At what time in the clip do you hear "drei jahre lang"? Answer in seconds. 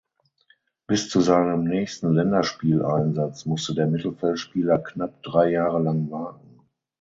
5.21-6.09